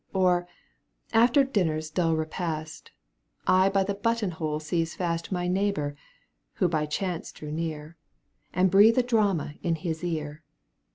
Or, 0.13 0.47
after 1.13 1.43
dinner's 1.43 1.91
duU 1.91 2.15
repast, 2.15 2.89
I 3.45 3.69
by 3.69 3.83
the 3.83 3.93
button 3.93 4.31
hole 4.31 4.59
seize 4.59 4.95
fast 4.95 5.31
My 5.31 5.47
neighbour, 5.47 5.95
who 6.53 6.67
by 6.67 6.87
chance 6.87 7.31
drew 7.31 7.51
near, 7.51 7.97
^ 8.45 8.49
And 8.51 8.71
breathe 8.71 8.97
a 8.97 9.03
drama 9.03 9.53
in 9.61 9.75
his 9.75 10.03
ear. 10.03 10.41